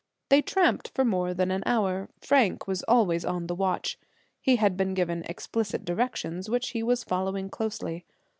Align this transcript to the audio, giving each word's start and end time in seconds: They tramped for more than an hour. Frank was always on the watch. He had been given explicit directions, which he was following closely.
They 0.29 0.41
tramped 0.41 0.87
for 0.95 1.05
more 1.05 1.31
than 1.35 1.51
an 1.51 1.61
hour. 1.67 2.09
Frank 2.19 2.65
was 2.65 2.81
always 2.87 3.23
on 3.23 3.45
the 3.45 3.53
watch. 3.53 3.99
He 4.41 4.55
had 4.55 4.75
been 4.75 4.95
given 4.95 5.21
explicit 5.25 5.85
directions, 5.85 6.49
which 6.49 6.69
he 6.69 6.81
was 6.81 7.03
following 7.03 7.49
closely. 7.51 8.07